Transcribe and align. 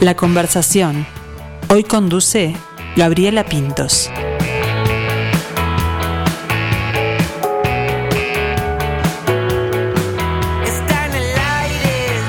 La 0.00 0.14
conversación. 0.14 1.06
Hoy 1.68 1.82
conduce 1.84 2.54
Gabriela 2.96 3.44
Pintos. 3.44 4.10
Está 10.62 11.06
en 11.06 11.14
el 11.14 11.38
aire, 11.38 12.20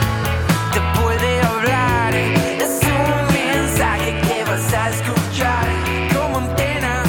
te 0.71 0.79
puede 1.01 1.41
hablar. 1.41 2.15
Es 2.15 2.79
un 2.83 3.33
mensaje 3.33 4.21
que 4.21 4.43
vas 4.45 4.73
a 4.73 4.89
escuchar 4.91 5.67
como 6.13 6.37
antena. 6.37 7.03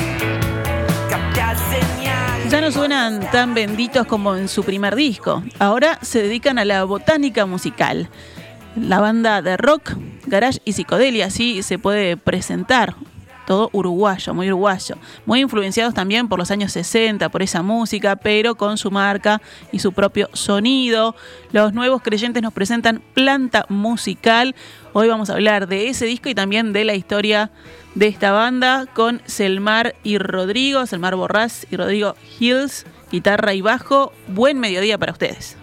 Capta 1.08 1.54
señal. 1.70 2.48
Ya 2.50 2.60
no 2.60 2.72
suenan 2.72 3.30
tan 3.30 3.54
benditos 3.54 4.06
como 4.06 4.34
en 4.34 4.48
su 4.48 4.64
primer 4.64 4.96
disco. 4.96 5.44
Ahora 5.60 6.00
se 6.02 6.22
dedican 6.22 6.58
a 6.58 6.64
la 6.64 6.82
botánica 6.84 7.46
musical. 7.46 8.08
La 8.74 9.00
banda 9.00 9.40
de 9.40 9.56
rock, 9.56 9.92
garage 10.26 10.60
y 10.64 10.72
psicodelia, 10.72 11.26
así 11.26 11.62
se 11.62 11.78
puede 11.78 12.16
presentar. 12.16 12.94
Todo 13.46 13.70
uruguayo, 13.72 14.34
muy 14.34 14.48
uruguayo. 14.48 14.96
Muy 15.24 15.40
influenciados 15.40 15.94
también 15.94 16.28
por 16.28 16.40
los 16.40 16.50
años 16.50 16.72
60, 16.72 17.28
por 17.28 17.42
esa 17.42 17.62
música, 17.62 18.16
pero 18.16 18.56
con 18.56 18.76
su 18.76 18.90
marca 18.90 19.40
y 19.70 19.78
su 19.78 19.92
propio 19.92 20.28
sonido. 20.32 21.14
Los 21.52 21.72
nuevos 21.72 22.02
creyentes 22.02 22.42
nos 22.42 22.52
presentan 22.52 23.00
Planta 23.14 23.64
Musical. 23.68 24.56
Hoy 24.92 25.06
vamos 25.06 25.30
a 25.30 25.34
hablar 25.34 25.68
de 25.68 25.88
ese 25.88 26.06
disco 26.06 26.28
y 26.28 26.34
también 26.34 26.72
de 26.72 26.84
la 26.84 26.94
historia 26.94 27.52
de 27.94 28.08
esta 28.08 28.32
banda 28.32 28.86
con 28.92 29.22
Selmar 29.26 29.94
y 30.02 30.18
Rodrigo, 30.18 30.84
Selmar 30.84 31.14
Borrás 31.14 31.68
y 31.70 31.76
Rodrigo 31.76 32.16
Hills, 32.40 32.84
guitarra 33.12 33.54
y 33.54 33.60
bajo. 33.60 34.12
Buen 34.26 34.58
mediodía 34.58 34.98
para 34.98 35.12
ustedes. 35.12 35.56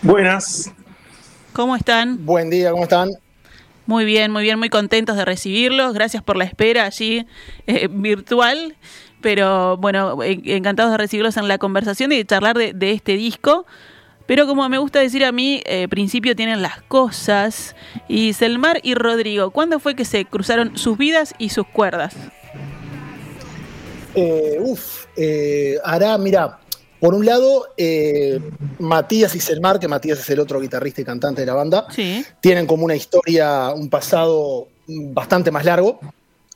Buenas. 0.00 0.72
¿Cómo 1.52 1.76
están? 1.76 2.24
Buen 2.24 2.48
día, 2.48 2.72
¿cómo 2.72 2.84
están? 2.84 3.10
Muy 3.86 4.04
bien, 4.04 4.30
muy 4.30 4.42
bien, 4.42 4.58
muy 4.58 4.70
contentos 4.70 5.16
de 5.16 5.24
recibirlos. 5.24 5.92
Gracias 5.92 6.22
por 6.22 6.36
la 6.36 6.44
espera 6.44 6.84
allí 6.86 7.26
eh, 7.66 7.88
virtual. 7.90 8.76
Pero 9.20 9.76
bueno, 9.76 10.22
en- 10.22 10.42
encantados 10.48 10.92
de 10.92 10.98
recibirlos 10.98 11.36
en 11.36 11.48
la 11.48 11.58
conversación 11.58 12.12
y 12.12 12.16
de 12.16 12.24
charlar 12.24 12.56
de, 12.56 12.72
de 12.72 12.92
este 12.92 13.16
disco. 13.16 13.66
Pero 14.26 14.46
como 14.46 14.66
me 14.70 14.78
gusta 14.78 15.00
decir 15.00 15.22
a 15.24 15.32
mí, 15.32 15.62
eh, 15.66 15.86
principio 15.88 16.34
tienen 16.34 16.62
las 16.62 16.80
cosas. 16.82 17.76
Y 18.08 18.32
Selmar 18.32 18.80
y 18.82 18.94
Rodrigo, 18.94 19.50
¿cuándo 19.50 19.78
fue 19.80 19.94
que 19.94 20.06
se 20.06 20.24
cruzaron 20.24 20.78
sus 20.78 20.96
vidas 20.96 21.34
y 21.38 21.50
sus 21.50 21.66
cuerdas? 21.66 22.14
Eh, 24.14 24.56
uf, 24.60 25.06
eh, 25.16 25.76
hará, 25.84 26.16
mira, 26.18 26.58
por 27.04 27.12
un 27.12 27.26
lado, 27.26 27.66
eh, 27.76 28.40
Matías 28.78 29.34
y 29.34 29.40
Selmar, 29.40 29.78
que 29.78 29.88
Matías 29.88 30.20
es 30.20 30.30
el 30.30 30.40
otro 30.40 30.58
guitarrista 30.58 31.02
y 31.02 31.04
cantante 31.04 31.42
de 31.42 31.46
la 31.46 31.52
banda, 31.52 31.86
Sí. 31.90 32.24
tienen 32.40 32.66
como 32.66 32.82
una 32.86 32.96
historia, 32.96 33.74
un 33.74 33.90
pasado 33.90 34.68
bastante 34.86 35.50
más 35.50 35.66
largo. 35.66 36.00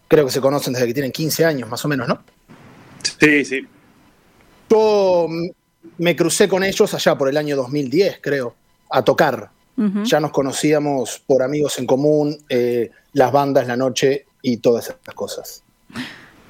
Creo 0.09 0.25
que 0.25 0.33
se 0.33 0.41
conocen 0.41 0.73
desde 0.73 0.87
que 0.87 0.95
tienen 0.95 1.13
15 1.13 1.45
años, 1.45 1.69
más 1.69 1.85
o 1.85 1.89
menos, 1.89 2.09
¿no? 2.09 2.23
Sí, 3.21 3.45
sí. 3.45 3.61
Yo 4.71 5.27
mm, 5.29 5.49
me 5.99 6.17
crucé 6.17 6.49
con 6.49 6.65
ellos 6.65 6.95
allá 6.95 7.19
por 7.19 7.29
el 7.29 7.37
año 7.37 7.55
2010, 7.55 8.19
creo, 8.23 8.55
a 8.89 9.03
tocar. 9.03 9.51
Ya 10.05 10.19
nos 10.19 10.31
conocíamos 10.31 11.23
por 11.27 11.43
amigos 11.43 11.79
en 11.79 11.85
común, 11.85 12.39
eh, 12.49 12.91
las 13.13 13.31
bandas, 13.33 13.67
la 13.67 13.77
noche 13.77 14.25
y 14.41 14.57
todas 14.57 14.87
esas 14.87 15.15
cosas. 15.15 15.63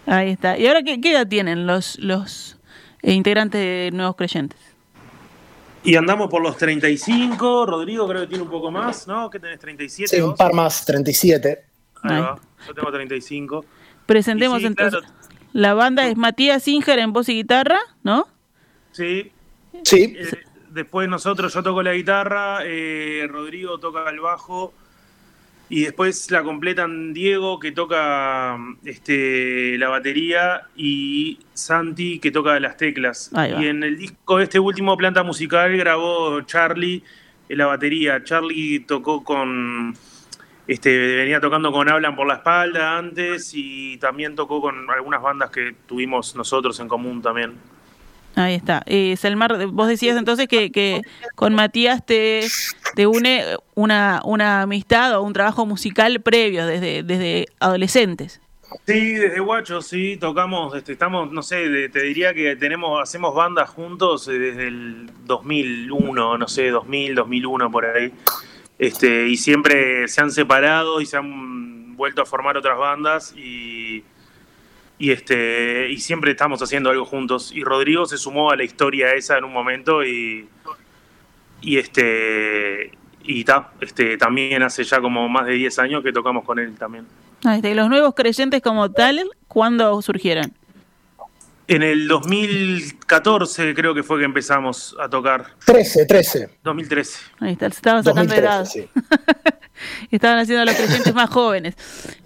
Ahí 0.07 0.31
está. 0.31 0.57
¿Y 0.57 0.69
ahora 0.69 0.85
qué, 0.85 1.01
qué 1.01 1.11
edad 1.11 1.27
tienen 1.27 1.67
los, 1.67 1.99
los 1.99 2.58
eh, 3.03 3.13
integrantes 3.13 3.61
de 3.61 3.91
Nuevos 3.93 4.17
Creyentes? 4.17 4.59
Y 5.85 5.95
andamos 5.97 6.29
por 6.29 6.43
los 6.43 6.57
35. 6.57 7.65
Rodrigo 7.67 8.07
creo 8.09 8.23
que 8.23 8.27
tiene 8.27 8.43
un 8.43 8.51
poco 8.51 8.71
más, 8.71 9.07
¿no? 9.07 9.31
¿Qué 9.31 9.39
tenés? 9.39 9.61
¿37? 9.61 10.07
Sí, 10.09 10.21
un 10.21 10.31
vos? 10.31 10.39
par 10.39 10.53
más, 10.53 10.85
37. 10.85 11.65
Ahí 12.03 12.15
Ahí. 12.17 12.21
va. 12.23 12.39
Yo 12.67 12.75
tengo 12.75 12.91
35. 12.93 13.65
Presentemos 14.07 14.59
sí, 14.61 14.67
entonces. 14.67 15.01
claro. 15.01 15.15
La 15.53 15.75
banda 15.75 16.07
es 16.07 16.17
Matías 16.17 16.63
Singer 16.63 16.99
en 16.99 17.13
voz 17.13 17.29
y 17.29 17.35
guitarra, 17.35 17.79
¿no? 18.03 18.27
Sí. 18.93 19.33
Sí, 19.85 20.15
Eh, 20.19 20.27
después 20.71 21.09
nosotros, 21.09 21.55
yo 21.55 21.63
toco 21.63 21.83
la 21.83 21.93
guitarra, 21.95 22.61
eh, 22.65 23.27
Rodrigo 23.29 23.79
toca 23.79 24.09
el 24.11 24.21
bajo. 24.21 24.73
Y 25.71 25.83
después 25.83 26.31
la 26.31 26.43
completan 26.43 27.13
Diego, 27.13 27.59
que 27.59 27.73
toca 27.73 28.59
este, 28.85 29.77
la 29.79 29.89
batería, 29.89 30.63
y 30.77 31.41
Santi, 31.53 32.19
que 32.21 32.31
toca 32.31 32.59
las 32.59 32.77
teclas. 32.77 33.31
Y 33.61 33.67
en 33.67 33.83
el 33.83 33.99
disco, 33.99 34.41
este 34.41 34.59
último 34.59 34.97
Planta 34.97 35.23
Musical, 35.23 35.77
grabó 35.77 36.41
Charlie 36.43 37.03
en 37.49 37.59
la 37.59 37.67
batería. 37.67 38.25
Charlie 38.25 38.81
tocó 38.81 39.23
con. 39.23 39.95
Este, 40.67 41.17
venía 41.17 41.41
tocando 41.41 41.73
con 41.73 41.89
Hablan 41.89 42.15
por 42.15 42.27
la 42.27 42.35
espalda 42.35 42.99
antes 42.99 43.53
y 43.55 43.97
también 43.97 44.35
tocó 44.35 44.61
con 44.61 44.91
algunas 44.91 45.23
bandas 45.23 45.51
que 45.51 45.75
tuvimos 45.87 46.35
nosotros 46.37 46.79
en 46.81 46.89
común 46.89 47.23
también. 47.23 47.55
Ahí 48.39 48.55
está. 48.55 48.83
Eh, 48.87 49.17
Selmar, 49.17 49.67
vos 49.67 49.89
decías 49.89 50.17
entonces 50.17 50.47
que, 50.47 51.03
con 51.35 51.55
Matías 51.55 52.07
te, 52.07 52.47
te 52.95 53.07
une 53.09 53.43
una, 53.75 54.21
una 54.25 54.63
amistad 54.63 55.19
o 55.19 55.23
un 55.23 55.33
trabajo 55.33 55.67
musical 55.67 56.21
previo 56.21 56.65
desde, 56.65 57.03
desde 57.03 57.47
adolescentes. 57.59 58.41
Sí, 58.87 59.15
desde 59.15 59.41
Guacho, 59.41 59.83
sí, 59.83 60.19
tocamos, 60.19 60.77
este, 60.77 60.93
estamos, 60.93 61.33
no 61.33 61.43
sé, 61.43 61.69
de- 61.69 61.89
te 61.89 62.03
diría 62.03 62.33
que 62.35 62.55
tenemos, 62.55 63.03
hacemos 63.03 63.35
bandas 63.35 63.71
juntos 63.71 64.29
eh, 64.29 64.33
desde 64.39 64.69
el 64.69 65.11
2001, 65.25 66.39
no 66.39 66.49
sé, 66.49 66.69
2000, 66.69 67.15
2001 67.17 67.71
por 67.73 67.87
ahí. 67.87 68.13
Este, 68.79 69.27
y 69.27 69.37
siempre 69.37 70.07
se 70.07 70.21
han 70.21 70.31
separado 70.31 71.01
y 71.01 71.07
se 71.07 71.17
han 71.17 71.97
vuelto 71.97 72.23
a 72.23 72.27
formar 72.27 72.57
otras 72.57 72.79
bandas 72.79 73.35
y, 73.37 73.78
y 74.99 75.13
este, 75.13 75.91
y 75.91 75.99
siempre 75.99 76.33
estamos 76.33 76.61
haciendo 76.61 76.91
algo 76.91 77.05
juntos. 77.05 77.53
Y 77.55 77.63
Rodrigo 77.63 78.07
se 78.07 78.19
sumó 78.19 78.51
a 78.51 78.57
la 78.57 78.65
historia 78.65 79.13
esa 79.15 79.39
en 79.39 79.45
un 79.45 79.53
momento 79.53 80.05
y, 80.05 80.49
y 81.61 81.79
este, 81.79 82.91
y 83.23 83.45
ta, 83.45 83.71
este, 83.81 84.17
también 84.17 84.63
hace 84.63 84.83
ya 84.83 85.01
como 85.01 85.29
más 85.29 85.47
de 85.47 85.53
10 85.53 85.79
años 85.79 86.03
que 86.03 86.13
tocamos 86.13 86.45
con 86.45 86.59
él 86.59 86.75
también. 86.77 87.07
Y 87.45 87.75
los 87.75 87.89
nuevos 87.89 88.15
creyentes 88.15 88.61
como 88.61 88.91
tal, 88.91 89.31
¿cuándo 89.47 90.03
surgieron? 90.03 90.53
En 91.69 91.83
el 91.83 92.09
2014 92.09 93.75
creo 93.75 93.95
que 93.95 94.03
fue 94.03 94.19
que 94.19 94.25
empezamos 94.25 94.97
a 94.99 95.09
tocar. 95.09 95.47
13, 95.67 96.07
13. 96.07 96.49
2013. 96.65 97.19
Ahí 97.41 97.53
está, 97.53 97.69
se 97.69 97.77
estaban 97.77 98.03
sacando 98.03 98.35
2013, 98.35 98.41
edad. 98.43 98.65
sí. 98.65 98.89
Estaban 100.11 100.41
haciendo 100.41 100.63
a 100.63 100.65
los 100.65 100.75
creyentes 100.75 101.15
más 101.15 101.31
jóvenes. 101.31 101.77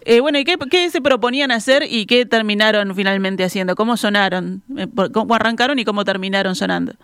Eh, 0.06 0.20
bueno, 0.20 0.38
¿y 0.38 0.44
qué, 0.44 0.56
qué 0.70 0.88
se 0.90 1.02
proponían 1.02 1.50
hacer 1.50 1.82
y 1.86 2.06
qué 2.06 2.24
terminaron 2.24 2.94
finalmente 2.94 3.44
haciendo? 3.44 3.74
¿Cómo 3.74 3.98
sonaron? 3.98 4.62
Eh, 4.78 4.86
¿Cómo 5.12 5.34
arrancaron 5.34 5.78
y 5.78 5.84
cómo 5.84 6.02
terminaron 6.04 6.54
sonando? 6.54 6.94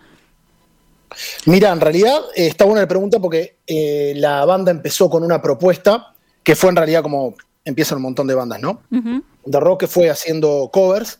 Mira, 1.45 1.71
en 1.71 1.81
realidad 1.81 2.19
eh, 2.35 2.47
está 2.47 2.65
buena 2.65 2.81
la 2.81 2.87
pregunta 2.87 3.19
porque 3.19 3.57
eh, 3.67 4.13
la 4.15 4.45
banda 4.45 4.71
empezó 4.71 5.09
con 5.09 5.23
una 5.23 5.41
propuesta 5.41 6.13
que 6.43 6.55
fue 6.55 6.69
en 6.69 6.75
realidad 6.75 7.03
como 7.03 7.35
empiezan 7.65 7.97
un 7.97 8.03
montón 8.03 8.27
de 8.27 8.35
bandas, 8.35 8.59
¿no? 8.61 8.81
Ujú. 8.91 9.23
De 9.45 9.59
rock 9.59 9.81
que 9.81 9.87
fue 9.87 10.09
haciendo 10.09 10.69
covers, 10.71 11.19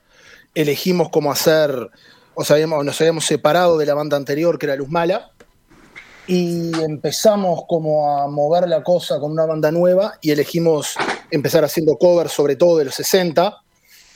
elegimos 0.56 1.10
cómo 1.10 1.32
hacer, 1.32 1.90
o 2.36 2.44
sea, 2.44 2.66
nos 2.66 3.00
habíamos 3.02 3.26
separado 3.26 3.78
de 3.78 3.86
la 3.86 3.94
banda 3.94 4.18
anterior 4.18 4.58
que 4.58 4.66
era 4.66 4.76
Luz 4.76 4.90
Mala 4.90 5.32
y 6.28 6.72
empezamos 6.82 7.62
como 7.68 8.20
a 8.20 8.28
mover 8.28 8.68
la 8.68 8.84
cosa 8.84 9.20
con 9.20 9.32
una 9.32 9.46
banda 9.46 9.72
nueva 9.72 10.14
y 10.22 10.32
elegimos 10.32 10.96
empezar 11.32 11.64
haciendo 11.64 11.98
covers 11.98 12.32
sobre 12.32 12.56
todo 12.56 12.78
de 12.78 12.86
los 12.86 12.96
60, 12.96 13.58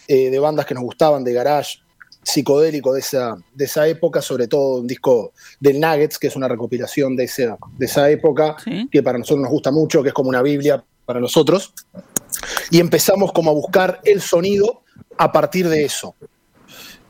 eh, 0.08 0.30
de 0.30 0.40
bandas 0.40 0.66
que 0.66 0.74
nos 0.76 0.84
gustaban, 0.84 1.24
de 1.24 1.34
garage 1.34 1.80
psicodélico 2.22 2.94
de 2.94 3.00
esa, 3.02 3.36
de 3.54 3.66
esa 3.66 3.88
época, 3.88 4.22
sobre 4.22 4.48
todo 4.48 4.78
un 4.80 4.88
disco 4.88 5.34
del 5.60 5.80
Nuggets, 5.80 6.18
que 6.18 6.28
es 6.28 6.36
una 6.36 6.48
recopilación 6.48 7.16
de 7.16 7.26
esa, 7.26 7.58
de 7.78 7.86
esa 7.86 8.10
época, 8.10 8.56
Sí. 8.64 8.88
que 8.92 9.04
para 9.04 9.18
nosotros 9.18 9.42
nos 9.42 9.52
gusta 9.52 9.72
mucho, 9.72 10.02
que 10.02 10.10
es 10.10 10.14
como 10.14 10.30
una 10.30 10.42
Biblia 10.42 10.84
para 11.06 11.20
nosotros. 11.20 11.74
Y 12.72 12.80
empezamos 12.80 13.34
como 13.34 13.52
a 13.52 13.54
buscar 13.54 14.00
el 14.06 14.22
sonido 14.22 14.84
a 15.18 15.32
partir 15.32 15.68
de 15.70 15.86
eso. 15.86 16.16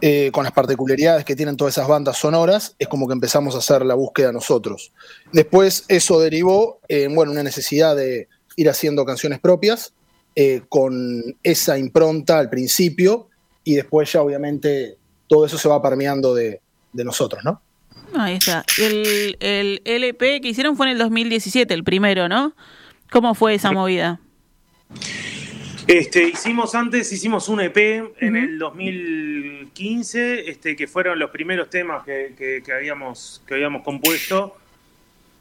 Eh, 0.06 0.32
con 0.34 0.44
las 0.44 0.52
particularidades 0.52 1.24
que 1.24 1.34
tienen 1.34 1.56
todas 1.56 1.76
esas 1.76 1.88
bandas 1.88 2.18
sonoras, 2.18 2.76
es 2.78 2.90
como 2.90 3.08
que 3.08 3.14
empezamos 3.14 3.56
a 3.56 3.60
hacer 3.60 3.86
la 3.86 3.94
búsqueda 3.96 4.34
nosotros. 4.34 4.92
Después 5.32 5.86
eso 5.88 6.20
derivó 6.20 6.82
en 6.90 7.16
bueno, 7.16 7.32
una 7.32 7.42
necesidad 7.42 7.96
de 7.96 8.28
ir 8.58 8.70
haciendo 8.70 9.06
canciones 9.06 9.40
propias, 9.40 9.94
eh, 10.36 10.64
con 10.68 11.38
esa 11.42 11.78
impronta 11.78 12.38
al 12.38 12.50
principio, 12.50 13.30
y 13.64 13.76
después 13.76 14.12
ya 14.12 14.22
obviamente 14.22 14.98
todo 15.28 15.46
eso 15.46 15.58
se 15.58 15.70
va 15.70 15.82
permeando 15.82 16.36
de, 16.36 16.60
de 16.92 17.04
nosotros, 17.06 17.42
¿no? 17.46 17.62
Ahí 18.14 18.36
está. 18.36 18.66
El, 18.78 19.38
el 19.40 19.82
LP 19.86 20.42
que 20.42 20.50
hicieron 20.50 20.76
fue 20.76 20.88
en 20.88 20.92
el 20.94 20.98
2017, 20.98 21.74
el 21.74 21.86
primero, 21.86 22.28
¿no? 22.28 22.54
¿Cómo 23.10 23.36
fue 23.36 23.56
esa 23.56 23.72
movida? 23.72 24.20
Este, 25.88 26.24
hicimos 26.30 26.76
antes, 26.76 27.12
hicimos 27.12 27.50
un 27.50 27.60
EP 27.60 28.04
en 28.20 28.36
el 28.38 28.58
2015, 28.58 30.50
este, 30.50 30.76
que 30.76 30.88
fueron 30.88 31.20
los 31.20 31.30
primeros 31.32 31.70
temas 31.70 32.04
que, 32.06 32.34
que- 32.38 32.62
que 32.66 32.72
habíamos, 32.74 33.44
que 33.46 33.56
habíamos 33.56 33.84
compuesto. 33.84 34.56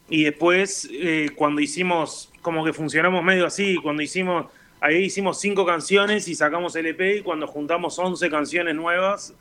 Y 0.08 0.24
después, 0.24 0.88
eh, 0.92 1.30
cuando 1.36 1.60
hicimos 1.60 2.30
como 2.42 2.64
que 2.64 2.72
funcionamos 2.72 3.22
medio 3.22 3.46
así, 3.46 3.76
cuando 3.76 4.02
hicimos, 4.02 4.46
ahí 4.80 5.04
hicimos 5.04 5.40
cinco 5.40 5.64
canciones 5.64 6.26
y 6.26 6.34
sacamos 6.34 6.74
el 6.76 6.86
EP 6.86 7.18
y 7.18 7.22
cuando 7.22 7.46
juntamos 7.46 7.98
11 7.98 8.28
canciones 8.28 8.74
nuevas, 8.74 9.34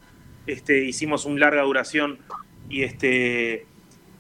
este, 0.46 0.84
hicimos 0.86 1.26
un 1.26 1.40
larga 1.40 1.64
duración 1.64 2.20
y 2.70 2.84
este 2.84 3.66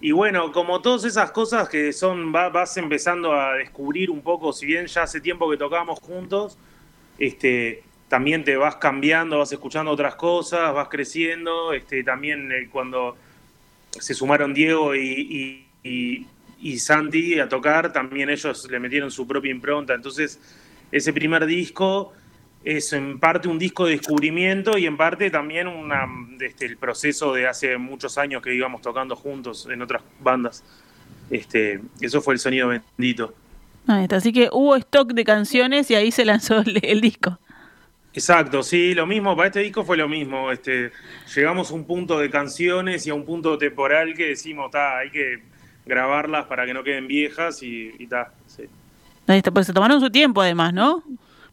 y 0.03 0.13
bueno, 0.13 0.51
como 0.51 0.81
todas 0.81 1.03
esas 1.05 1.29
cosas 1.31 1.69
que 1.69 1.93
son, 1.93 2.33
va- 2.33 2.49
vas 2.49 2.75
empezando 2.77 3.33
a 3.33 3.53
descubrir 3.53 4.09
un 4.09 4.21
poco, 4.23 4.51
si 4.51 4.65
bien 4.65 4.87
ya 4.87 5.03
hace 5.03 5.21
tiempo 5.21 5.47
que 5.49 5.57
tocábamos 5.57 5.99
juntos, 5.99 6.57
este, 7.17 7.83
también 8.07 8.43
te 8.43 8.57
vas 8.57 8.75
cambiando, 8.75 9.39
vas 9.39 9.51
escuchando 9.51 9.91
otras 9.91 10.15
cosas, 10.15 10.73
vas 10.73 10.89
creciendo, 10.89 11.73
este, 11.73 12.03
también 12.03 12.51
eh, 12.51 12.67
cuando 12.71 13.15
se 13.91 14.13
sumaron 14.13 14.53
Diego 14.53 14.95
y, 14.95 15.67
y- 15.83 16.79
Santi 16.79 17.39
a 17.39 17.49
tocar, 17.49 17.91
también 17.91 18.29
ellos 18.29 18.69
le 18.69 18.79
metieron 18.79 19.09
su 19.11 19.27
propia 19.27 19.51
impronta, 19.51 19.93
entonces 19.93 20.39
ese 20.91 21.11
primer 21.13 21.45
disco 21.45 22.13
es 22.63 22.93
en 22.93 23.19
parte 23.19 23.47
un 23.47 23.57
disco 23.57 23.85
de 23.85 23.93
descubrimiento 23.93 24.77
y 24.77 24.85
en 24.85 24.95
parte 24.97 25.31
también 25.31 25.67
este, 26.39 26.65
el 26.67 26.77
proceso 26.77 27.33
de 27.33 27.47
hace 27.47 27.77
muchos 27.77 28.17
años 28.17 28.41
que 28.41 28.53
íbamos 28.53 28.81
tocando 28.81 29.15
juntos 29.15 29.67
en 29.71 29.81
otras 29.81 30.03
bandas. 30.19 30.63
Eso 32.01 32.21
fue 32.21 32.33
el 32.35 32.39
sonido 32.39 32.67
bendito. 32.67 33.33
Ahí 33.87 34.03
está. 34.03 34.17
Así 34.17 34.31
que 34.31 34.49
hubo 34.51 34.75
stock 34.75 35.13
de 35.13 35.23
canciones 35.23 35.89
y 35.91 35.95
ahí 35.95 36.11
se 36.11 36.25
lanzó 36.25 36.59
el, 36.59 36.79
el 36.83 37.01
disco. 37.01 37.39
Exacto, 38.13 38.61
sí, 38.61 38.93
lo 38.93 39.07
mismo, 39.07 39.35
para 39.37 39.47
este 39.47 39.61
disco 39.61 39.85
fue 39.85 39.95
lo 39.95 40.07
mismo. 40.09 40.51
Este, 40.51 40.91
llegamos 41.33 41.71
a 41.71 41.73
un 41.73 41.85
punto 41.85 42.19
de 42.19 42.29
canciones 42.29 43.07
y 43.07 43.09
a 43.09 43.13
un 43.13 43.23
punto 43.25 43.57
temporal 43.57 44.13
que 44.15 44.27
decimos, 44.27 44.69
"Ta, 44.69 44.97
hay 44.99 45.09
que 45.11 45.43
grabarlas 45.85 46.45
para 46.45 46.65
que 46.65 46.73
no 46.73 46.83
queden 46.83 47.07
viejas 47.07 47.63
y, 47.63 47.93
y 47.97 48.07
ta, 48.07 48.33
sí. 48.47 48.63
Ahí 49.27 49.37
está. 49.37 49.51
Pues 49.51 49.65
se 49.67 49.73
tomaron 49.73 50.01
su 50.01 50.09
tiempo 50.09 50.41
además, 50.41 50.73
¿no? 50.73 51.03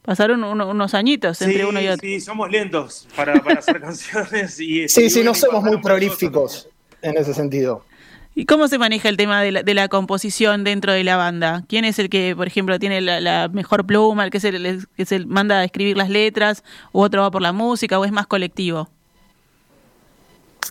Pasaron 0.03 0.43
uno- 0.43 0.69
unos 0.71 0.95
añitos 0.95 1.41
entre 1.43 1.59
Sí, 1.61 1.65
uno 1.65 1.81
y 1.81 1.87
otro. 1.89 2.01
sí, 2.01 2.21
somos 2.21 2.51
lentos 2.51 3.07
para, 3.15 3.41
para 3.43 3.61
hacer 3.61 3.81
canciones. 3.81 4.59
Y, 4.59 4.89
Sí, 4.89 5.05
y 5.05 5.11
sí, 5.11 5.23
no 5.23 5.35
somos 5.35 5.63
muy 5.63 5.79
prolíficos 5.81 6.69
en 7.03 7.17
ese 7.19 7.35
sentido. 7.35 7.85
¿Y 8.39 8.47
cómo 8.47 8.69
se 8.69 8.79
maneja 8.79 9.09
el 9.09 9.17
tema 9.17 9.43
de 9.43 9.75
la, 9.75 9.89
composición 9.89 10.63
dentro 10.63 10.93
de 10.93 11.03
la 11.03 11.17
banda? 11.17 11.65
¿Quién 11.69 11.85
es 11.85 11.99
el 11.99 12.09
que, 12.09 12.37
por 12.37 12.47
ejemplo, 12.47 12.79
tiene 12.79 13.01
la, 13.01 13.21
la 13.21 13.49
mejor 13.49 13.85
pluma, 13.85 14.23
el 14.23 14.31
que 14.31 14.39
se, 14.39 14.51
el 14.51 14.87
que 14.97 15.05
se 15.07 15.27
manda 15.27 15.59
a 15.59 15.65
escribir 15.65 15.97
las 15.97 16.09
letras, 16.09 16.63
o 16.93 17.03
otro 17.03 17.23
va 17.23 17.33
por 17.33 17.43
la 17.43 17.51
música, 17.51 17.99
o 17.99 18.05
es 18.05 18.13
más 18.13 18.29
colectivo? 18.29 18.89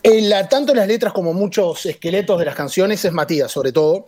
Eh, 0.02 0.22
la- 0.22 0.48
tanto 0.48 0.74
las 0.74 0.88
letras 0.88 1.12
como 1.12 1.34
muchos 1.34 1.84
esqueletos 1.84 2.38
de 2.38 2.46
las 2.46 2.54
canciones 2.54 3.04
es 3.04 3.12
Matías, 3.12 3.52
sobre 3.52 3.70
todo, 3.70 4.06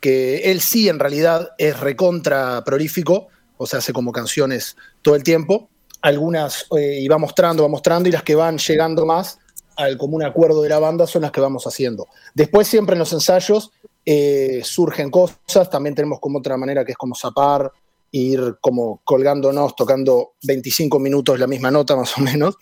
que 0.00 0.50
él 0.50 0.60
sí 0.60 0.88
en 0.88 0.98
realidad 0.98 1.50
es 1.58 1.78
recontra 1.78 2.64
prolífico, 2.64 3.28
o 3.56 3.68
sea, 3.68 3.78
hace 3.78 3.92
como 3.92 4.10
canciones 4.10 4.76
todo 5.02 5.14
el 5.14 5.22
tiempo. 5.22 5.68
Algunas 6.02 6.66
eh, 6.76 6.98
y 7.02 7.06
va 7.06 7.18
mostrando, 7.18 7.62
va 7.62 7.68
mostrando, 7.68 8.08
y 8.08 8.12
las 8.12 8.24
que 8.24 8.34
van 8.34 8.58
llegando 8.58 9.06
más 9.06 9.38
al 9.76 9.96
común 9.96 10.22
acuerdo 10.22 10.62
de 10.62 10.68
la 10.68 10.78
banda 10.78 11.06
son 11.06 11.22
las 11.22 11.30
que 11.30 11.40
vamos 11.40 11.66
haciendo. 11.66 12.08
Después, 12.34 12.66
siempre 12.66 12.94
en 12.94 13.00
los 13.00 13.12
ensayos 13.12 13.70
eh, 14.04 14.60
surgen 14.64 15.10
cosas, 15.10 15.70
también 15.70 15.94
tenemos 15.94 16.20
como 16.20 16.38
otra 16.38 16.56
manera 16.56 16.84
que 16.84 16.92
es 16.92 16.98
como 16.98 17.14
zapar, 17.14 17.70
ir 18.10 18.56
como 18.60 19.00
colgándonos, 19.04 19.76
tocando 19.76 20.34
25 20.42 20.98
minutos 20.98 21.38
la 21.38 21.46
misma 21.46 21.70
nota 21.70 21.96
más 21.96 22.16
o 22.16 22.20
menos 22.20 22.56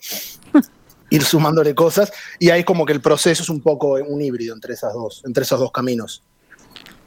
ir 1.09 1.23
sumándole 1.23 1.75
cosas 1.75 2.11
y 2.39 2.49
ahí 2.49 2.63
como 2.63 2.85
que 2.85 2.93
el 2.93 3.01
proceso 3.01 3.43
es 3.43 3.49
un 3.49 3.61
poco 3.61 3.93
un 3.93 4.21
híbrido 4.21 4.53
entre 4.53 4.73
esas 4.73 4.93
dos, 4.93 5.21
entre 5.25 5.43
esos 5.43 5.59
dos 5.59 5.71
caminos. 5.71 6.23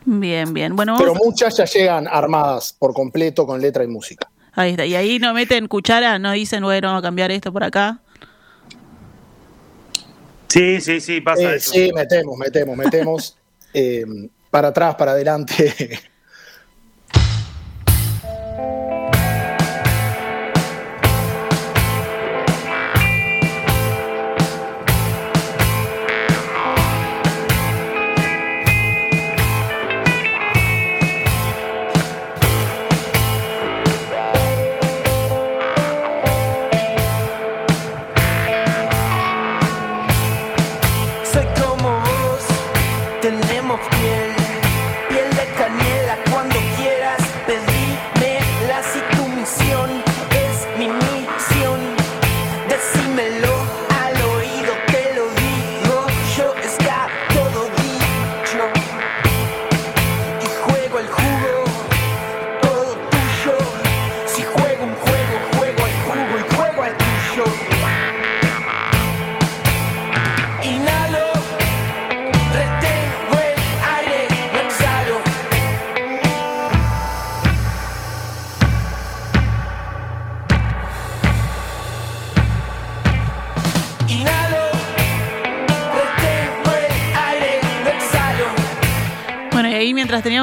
Bien, 0.05 0.55
bien. 0.55 0.75
Bueno, 0.75 0.96
Pero 0.99 1.14
muchas 1.14 1.56
ya 1.56 1.64
llegan 1.64 2.08
armadas 2.08 2.75
por 2.78 2.94
completo 2.94 3.46
con 3.46 3.60
letra 3.60 3.84
y 3.84 3.88
música. 3.88 4.31
ahí 4.52 4.70
está. 4.70 4.87
Y 4.87 4.94
ahí 4.94 5.19
no 5.19 5.34
meten 5.34 5.66
cuchara, 5.69 6.19
no 6.19 6.32
dicen, 6.32 6.62
bueno, 6.62 6.88
vamos 6.88 7.00
a 7.00 7.02
cambiar 7.02 7.31
esto 7.31 7.52
por 7.52 7.64
acá. 7.64 8.00
Sí, 10.49 10.81
sí, 10.81 11.00
sí, 11.00 11.21
pasa 11.21 11.43
Eh, 11.53 11.56
eso. 11.56 11.73
sí, 11.73 11.91
metemos, 11.95 12.39
metemos, 12.39 12.77
metemos 12.77 13.37
eh, 13.75 14.05
para 14.50 14.69
atrás, 14.69 14.95
para 14.95 15.12
adelante. 15.12 15.99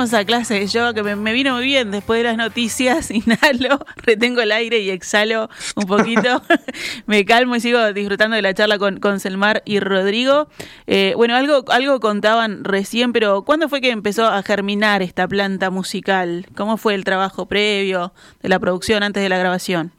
Teníamos 0.06 0.13
esa 0.13 0.25
clase 0.25 0.60
de 0.60 0.94
que 0.94 1.04
me, 1.04 1.16
me 1.16 1.34
vino 1.34 1.56
muy 1.56 1.66
bien 1.66 1.91
después 1.91 2.20
de 2.20 2.24
las 2.25 2.38
noticias, 2.38 3.12
inhalo, 3.12 3.79
retengo 3.98 4.41
el 4.41 4.51
aire 4.51 4.79
y 4.79 4.89
exhalo 4.89 5.50
un 5.75 5.86
poquito, 5.86 6.41
me 7.08 7.25
calmo 7.25 7.56
y 7.56 7.60
sigo 7.60 7.94
disfrutando 7.94 8.36
de 8.36 8.41
la 8.41 8.53
charla 8.53 8.77
con, 8.77 9.00
con 9.00 9.20
Selmar 9.20 9.62
y 9.65 9.79
Rodrigo. 9.79 10.48
Eh, 10.88 11.13
bueno, 11.15 11.36
algo, 11.36 11.65
algo 11.70 12.00
contaban 12.00 12.63
recién, 12.63 13.13
pero 13.13 13.44
¿cuándo 13.44 13.70
fue 13.70 13.82
que 13.82 13.89
empezó 13.89 14.27
a 14.27 14.41
germinar 14.44 15.01
esta 15.01 15.27
planta 15.27 15.70
musical? 15.70 16.46
¿Cómo 16.56 16.77
fue 16.77 16.96
el 16.96 17.03
trabajo 17.03 17.48
previo 17.48 18.13
de 18.41 18.50
la 18.50 18.60
producción 18.60 19.03
antes 19.03 19.24
de 19.24 19.29
la 19.29 19.38
grabación? 19.38 19.91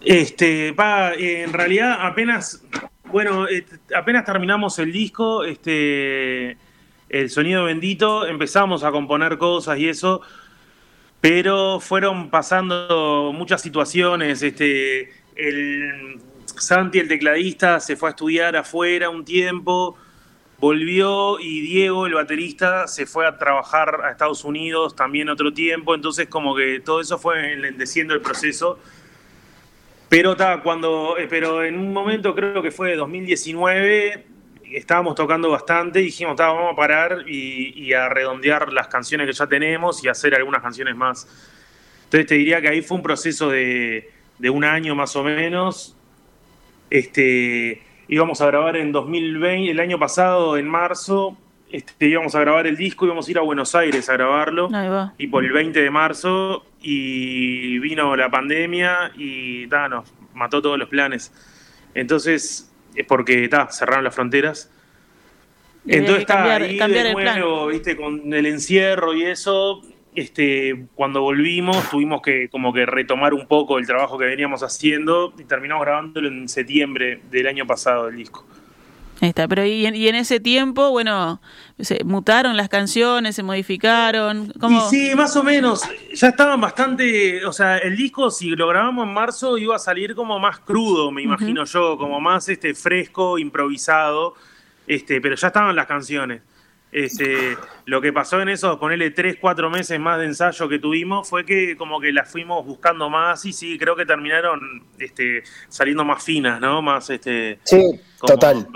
Este, 0.00 0.72
va, 0.72 1.14
eh, 1.14 1.42
en 1.42 1.52
realidad 1.52 1.98
apenas, 2.00 2.62
bueno, 3.04 3.48
eh, 3.48 3.64
apenas 3.96 4.24
terminamos 4.24 4.78
el 4.78 4.92
disco, 4.92 5.44
este, 5.44 6.56
el 7.08 7.30
sonido 7.30 7.64
bendito, 7.64 8.26
empezamos 8.26 8.84
a 8.84 8.90
componer 8.90 9.38
cosas 9.38 9.78
y 9.78 9.88
eso, 9.88 10.20
pero 11.20 11.80
fueron 11.80 12.30
pasando 12.30 13.32
muchas 13.34 13.62
situaciones, 13.62 14.42
este, 14.42 15.12
el 15.36 16.20
Santi, 16.44 16.98
el 16.98 17.08
tecladista, 17.08 17.80
se 17.80 17.96
fue 17.96 18.10
a 18.10 18.10
estudiar 18.10 18.56
afuera 18.56 19.10
un 19.10 19.24
tiempo, 19.24 19.96
volvió 20.58 21.38
y 21.40 21.60
Diego, 21.60 22.06
el 22.06 22.14
baterista, 22.14 22.86
se 22.88 23.06
fue 23.06 23.26
a 23.26 23.38
trabajar 23.38 24.00
a 24.04 24.10
Estados 24.10 24.44
Unidos 24.44 24.94
también 24.96 25.28
otro 25.28 25.52
tiempo, 25.52 25.94
entonces 25.94 26.28
como 26.28 26.54
que 26.54 26.80
todo 26.80 27.00
eso 27.00 27.18
fue 27.18 27.52
enlenteciendo 27.52 28.14
el 28.14 28.20
proceso. 28.20 28.78
Pero 30.08 30.36
ta, 30.36 30.62
cuando, 30.62 31.16
eh, 31.18 31.26
pero 31.28 31.62
en 31.62 31.78
un 31.78 31.92
momento 31.92 32.34
creo 32.34 32.62
que 32.62 32.70
fue 32.70 32.96
2019, 32.96 34.26
estábamos 34.72 35.14
tocando 35.14 35.50
bastante 35.50 36.00
y 36.00 36.04
dijimos, 36.04 36.36
vamos 36.36 36.72
a 36.72 36.76
parar 36.76 37.24
y, 37.26 37.72
y 37.80 37.92
a 37.92 38.08
redondear 38.08 38.72
las 38.72 38.88
canciones 38.88 39.26
que 39.26 39.32
ya 39.32 39.46
tenemos 39.46 40.04
y 40.04 40.08
hacer 40.08 40.34
algunas 40.34 40.62
canciones 40.62 40.96
más. 40.96 41.26
Entonces 42.04 42.26
te 42.26 42.34
diría 42.36 42.60
que 42.60 42.68
ahí 42.68 42.82
fue 42.82 42.96
un 42.96 43.02
proceso 43.02 43.50
de, 43.50 44.10
de 44.38 44.50
un 44.50 44.64
año 44.64 44.94
más 44.94 45.14
o 45.16 45.22
menos. 45.22 45.96
Este, 46.90 47.82
íbamos 48.08 48.40
a 48.40 48.46
grabar 48.46 48.76
en 48.76 48.92
2020, 48.92 49.70
el 49.70 49.80
año 49.80 49.98
pasado, 49.98 50.56
en 50.56 50.68
marzo, 50.68 51.36
este, 51.70 52.06
íbamos 52.06 52.34
a 52.34 52.40
grabar 52.40 52.66
el 52.66 52.76
disco, 52.76 53.04
íbamos 53.04 53.28
a 53.28 53.30
ir 53.30 53.38
a 53.38 53.42
Buenos 53.42 53.74
Aires 53.74 54.08
a 54.08 54.14
grabarlo 54.14 54.70
Ahí 54.72 54.88
va. 54.88 55.12
y 55.18 55.26
por 55.26 55.44
el 55.44 55.52
20 55.52 55.82
de 55.82 55.90
marzo 55.90 56.64
y 56.80 57.78
vino 57.78 58.16
la 58.16 58.30
pandemia 58.30 59.12
y 59.16 59.66
ta, 59.66 59.88
nos 59.88 60.10
mató 60.32 60.62
todos 60.62 60.78
los 60.78 60.88
planes. 60.88 61.30
Entonces, 61.94 62.72
es 62.94 63.06
porque 63.06 63.48
ta, 63.48 63.68
cerraron 63.70 64.04
las 64.04 64.14
fronteras. 64.14 64.70
Entonces 65.86 66.20
está 66.20 66.56
ahí 66.56 66.76
cambiar 66.76 67.04
de 67.04 67.10
el 67.10 67.16
plan. 67.16 67.38
nuevo, 67.38 67.66
viste, 67.68 67.96
con 67.96 68.32
el 68.32 68.46
encierro 68.46 69.14
y 69.14 69.24
eso, 69.24 69.82
este, 70.14 70.86
cuando 70.94 71.22
volvimos 71.22 71.88
tuvimos 71.88 72.20
que 72.20 72.48
como 72.50 72.72
que 72.72 72.84
retomar 72.84 73.32
un 73.32 73.46
poco 73.46 73.78
el 73.78 73.86
trabajo 73.86 74.18
que 74.18 74.26
veníamos 74.26 74.62
haciendo 74.62 75.32
y 75.38 75.44
terminamos 75.44 75.84
grabándolo 75.84 76.28
en 76.28 76.48
septiembre 76.48 77.20
del 77.30 77.46
año 77.46 77.66
pasado 77.66 78.08
el 78.08 78.16
disco. 78.16 78.46
Ahí 79.20 79.30
está, 79.30 79.48
pero 79.48 79.64
y 79.64 79.86
en, 79.86 79.96
y 79.96 80.08
en 80.08 80.14
ese 80.14 80.38
tiempo, 80.38 80.90
bueno, 80.90 81.40
se 81.80 82.02
mutaron 82.04 82.56
las 82.56 82.68
canciones, 82.68 83.36
se 83.36 83.42
modificaron. 83.42 84.52
¿Cómo? 84.60 84.86
Y 84.86 84.90
sí, 84.90 85.14
más 85.14 85.36
o 85.36 85.44
menos. 85.44 85.82
Ya 86.12 86.28
estaban 86.28 86.60
bastante. 86.60 87.44
O 87.46 87.52
sea, 87.52 87.78
el 87.78 87.96
disco, 87.96 88.30
si 88.30 88.50
lo 88.50 88.66
grabamos 88.68 89.06
en 89.06 89.14
marzo, 89.14 89.58
iba 89.58 89.76
a 89.76 89.78
salir 89.78 90.14
como 90.14 90.38
más 90.38 90.58
crudo, 90.60 91.10
me 91.10 91.22
imagino 91.22 91.64
yo, 91.64 91.96
como 91.96 92.20
más 92.20 92.48
este 92.48 92.74
fresco, 92.74 93.38
improvisado. 93.38 94.34
Este, 94.86 95.20
pero 95.20 95.36
ya 95.36 95.48
estaban 95.48 95.76
las 95.76 95.86
canciones. 95.86 96.42
Este, 96.90 97.56
lo 97.84 98.00
que 98.00 98.14
pasó 98.14 98.40
en 98.40 98.48
esos, 98.48 98.78
ponerle 98.78 99.10
tres, 99.10 99.36
cuatro 99.38 99.68
meses 99.68 100.00
más 100.00 100.18
de 100.18 100.24
ensayo 100.24 100.68
que 100.70 100.78
tuvimos, 100.78 101.28
fue 101.28 101.44
que 101.44 101.76
como 101.76 102.00
que 102.00 102.12
las 102.12 102.30
fuimos 102.30 102.64
buscando 102.64 103.10
más 103.10 103.44
y 103.44 103.52
sí, 103.52 103.78
creo 103.78 103.94
que 103.94 104.06
terminaron 104.06 104.84
este, 104.98 105.42
saliendo 105.68 106.04
más 106.04 106.24
finas, 106.24 106.60
¿no? 106.60 106.80
Más 106.80 107.10
este. 107.10 107.58
Sí, 107.64 108.00
total. 108.26 108.66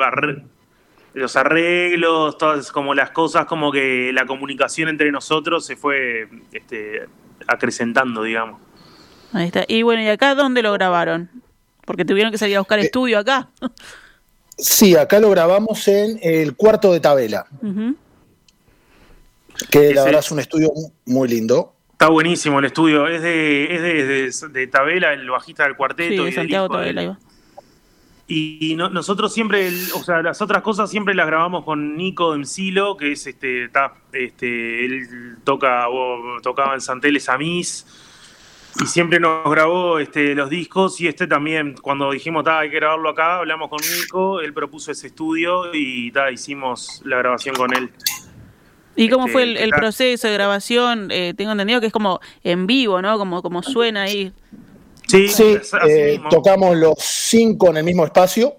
Los 1.14 1.36
arreglos, 1.36 2.38
todas 2.38 2.72
como 2.72 2.94
las 2.94 3.10
cosas, 3.10 3.46
como 3.46 3.70
que 3.72 4.10
la 4.12 4.24
comunicación 4.26 4.88
entre 4.88 5.10
nosotros 5.12 5.64
se 5.66 5.76
fue 5.76 6.28
este, 6.52 7.02
acrecentando, 7.46 8.22
digamos. 8.22 8.60
Ahí 9.32 9.46
está. 9.46 9.64
Y 9.68 9.82
bueno, 9.82 10.02
¿y 10.02 10.08
acá 10.08 10.34
dónde 10.34 10.62
lo 10.62 10.72
grabaron? 10.72 11.30
Porque 11.84 12.04
tuvieron 12.04 12.30
que 12.32 12.38
salir 12.38 12.54
a 12.56 12.58
Eh, 12.58 12.60
buscar 12.60 12.78
estudio 12.78 13.18
acá. 13.18 13.48
Sí, 14.56 14.96
acá 14.96 15.18
lo 15.20 15.30
grabamos 15.30 15.88
en 15.88 16.18
el 16.22 16.54
cuarto 16.54 16.92
de 16.92 17.00
Tabela, 17.00 17.46
que 19.70 19.94
la 19.94 20.04
verdad 20.04 20.20
es 20.20 20.30
un 20.30 20.38
estudio 20.40 20.70
muy 21.06 21.28
lindo. 21.28 21.74
Está 21.92 22.08
buenísimo 22.08 22.58
el 22.58 22.64
estudio, 22.66 23.06
es 23.08 23.22
de, 23.22 23.74
es 23.74 23.82
de, 23.82 24.04
de- 24.06 24.48
de 24.60 24.66
Tabela, 24.66 25.12
el 25.12 25.28
bajista 25.30 25.62
del 25.64 25.72
Sí, 25.72 25.76
cuarteto. 25.76 26.12
y 26.12 26.16
de 26.16 26.22
del 26.24 26.34
Santiago 26.34 26.66
él. 26.66 26.72
Tabela. 26.72 27.00
ahí 27.00 27.06
va. 27.08 27.18
Y 28.34 28.74
no- 28.76 28.88
nosotros 28.88 29.34
siempre, 29.34 29.68
o 29.94 30.02
sea, 30.02 30.22
las 30.22 30.40
otras 30.40 30.62
cosas 30.62 30.90
siempre 30.90 31.14
las 31.14 31.26
grabamos 31.26 31.64
con 31.64 31.96
Nico 31.98 32.32
Demsilo, 32.32 32.96
que 32.96 33.12
es 33.12 33.26
este, 33.26 33.68
ta, 33.68 33.92
este, 34.12 34.86
él 34.86 35.36
toca, 35.44 35.86
tocaba 36.42 36.72
en 36.72 36.80
Santeles 36.80 37.28
Amis, 37.28 37.84
y 38.82 38.86
siempre 38.86 39.20
nos 39.20 39.50
grabó 39.50 39.98
este, 39.98 40.34
los 40.34 40.48
discos, 40.48 40.98
y 41.02 41.08
este 41.08 41.26
también, 41.26 41.74
cuando 41.82 42.10
dijimos, 42.10 42.42
ta, 42.44 42.60
hay 42.60 42.70
que 42.70 42.76
grabarlo 42.76 43.10
acá, 43.10 43.36
hablamos 43.40 43.68
con 43.68 43.80
Nico, 43.80 44.40
él 44.40 44.54
propuso 44.54 44.92
ese 44.92 45.08
estudio 45.08 45.74
y 45.74 46.10
ta, 46.10 46.30
hicimos 46.30 47.02
la 47.04 47.18
grabación 47.18 47.54
con 47.54 47.76
él. 47.76 47.90
¿Y 48.96 49.10
cómo 49.10 49.24
Este, 49.26 49.32
fue 49.32 49.42
el, 49.42 49.56
el 49.58 49.70
ta- 49.70 49.76
proceso 49.76 50.26
de 50.26 50.32
grabación? 50.32 51.10
Eh, 51.10 51.34
tengo 51.36 51.52
entendido 51.52 51.80
que 51.80 51.88
es 51.88 51.92
como 51.92 52.20
en 52.44 52.66
vivo, 52.66 53.02
¿no? 53.02 53.18
Como, 53.18 53.42
como 53.42 53.62
suena 53.62 54.02
ahí. 54.04 54.32
Sí, 55.08 55.26
eh, 55.86 56.20
tocamos 56.30 56.76
los 56.76 56.94
cinco 56.98 57.70
en 57.70 57.78
el 57.78 57.84
mismo 57.84 58.04
espacio, 58.04 58.56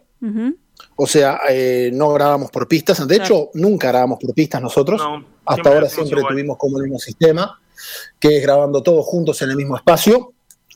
o 0.96 1.08
sea, 1.08 1.40
eh, 1.50 1.90
no 1.94 2.14
grabamos 2.14 2.52
por 2.52 2.68
pistas. 2.68 3.06
De 3.08 3.16
hecho, 3.16 3.50
nunca 3.54 3.88
grabamos 3.88 4.20
por 4.20 4.34
pistas 4.34 4.62
nosotros. 4.62 5.02
No, 5.02 5.26
Hasta 5.46 5.70
ahora 5.70 5.90
siempre 5.90 6.20
igual. 6.20 6.34
tuvimos 6.34 6.58
como 6.58 6.78
el 6.78 6.84
mismo 6.84 7.00
sistema, 7.00 7.60
que 8.20 8.38
es 8.38 8.44
grabando 8.44 8.84
todos 8.84 9.06
juntos 9.06 9.42
en 9.42 9.50
el 9.50 9.56
mismo 9.56 9.76
espacio. 9.76 10.34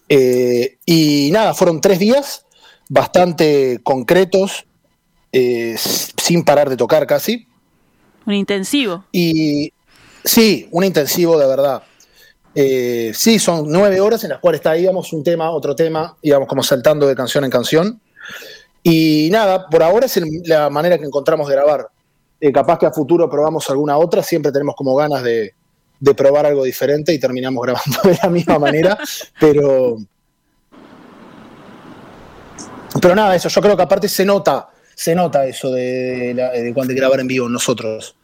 Eh, 0.10 0.78
y 0.86 1.30
nada, 1.32 1.54
fueron 1.54 1.82
tres 1.82 2.00
días 2.00 2.46
bastante 2.90 3.80
concretos, 3.84 4.66
eh, 5.32 5.76
sin 5.78 6.44
parar 6.44 6.70
de 6.70 6.78
tocar 6.78 7.06
casi. 7.06 7.48
Un 8.26 8.34
intensivo. 8.34 9.06
Y 9.12 9.72
sí, 10.24 10.68
un 10.72 10.84
intensivo 10.84 11.38
de 11.38 11.48
verdad. 11.48 11.84
Eh, 12.60 13.12
sí, 13.14 13.38
son 13.38 13.66
nueve 13.68 14.02
horas 14.02 14.24
en 14.24 14.32
las 14.32 14.40
cuales 14.40 14.58
está, 14.58 14.76
íbamos 14.76 15.14
un 15.14 15.24
tema, 15.24 15.52
otro 15.52 15.76
tema, 15.76 16.18
íbamos 16.24 16.48
como 16.48 16.64
saltando 16.64 17.06
de 17.06 17.16
canción 17.16 17.44
en 17.44 17.52
canción. 17.52 18.02
Y 18.82 19.30
nada, 19.32 19.70
por 19.70 19.84
ahora 19.84 20.08
es 20.08 20.20
la 20.48 20.68
manera 20.72 20.98
que 20.98 21.06
encontramos 21.06 21.48
de 21.48 21.54
grabar. 21.54 21.88
Eh, 22.42 22.52
capaz 22.52 22.80
que 22.80 22.88
a 22.88 22.92
futuro 22.92 23.30
probamos 23.30 23.70
alguna 23.70 24.00
otra, 24.00 24.24
siempre 24.24 24.52
tenemos 24.52 24.74
como 24.76 24.96
ganas 24.96 25.22
de, 25.22 25.54
de 26.00 26.16
probar 26.16 26.48
algo 26.48 26.64
diferente 26.64 27.14
y 27.14 27.20
terminamos 27.20 27.64
grabando 27.64 28.02
de 28.04 28.18
la 28.24 28.30
misma 28.30 28.58
manera, 28.58 28.98
pero... 29.40 29.98
Pero 33.00 33.14
nada, 33.14 33.36
eso, 33.36 33.50
yo 33.50 33.62
creo 33.62 33.78
que 33.78 33.84
aparte 33.84 34.10
se 34.10 34.26
nota, 34.26 34.68
se 34.96 35.14
nota 35.14 35.46
eso 35.46 35.70
de, 35.70 36.34
de 36.34 36.74
cuando 36.74 36.92
de 36.92 37.00
grabar 37.00 37.20
en 37.20 37.28
vivo 37.28 37.48
nosotros. 37.48 38.17